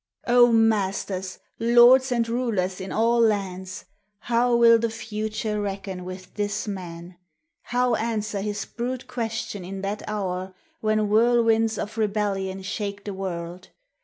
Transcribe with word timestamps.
O 0.25 0.51
masters, 0.51 1.37
lords 1.59 2.11
and 2.11 2.27
rulers 2.27 2.81
in 2.81 2.91
all 2.91 3.19
lands, 3.19 3.85
How 4.21 4.55
will 4.55 4.79
the 4.79 4.89
Future 4.89 5.61
reckon 5.61 6.03
with 6.03 6.33
this 6.33 6.67
Man? 6.67 7.17
How 7.61 7.93
answer 7.93 8.41
his 8.41 8.65
brute 8.65 9.05
question 9.05 9.63
in 9.63 9.81
that 9.83 10.01
hour 10.09 10.55
When 10.79 11.07
whirlwinds 11.07 11.77
of 11.77 11.99
rebellion 11.99 12.63
shake 12.63 13.03
the 13.03 13.13
world 13.13 13.69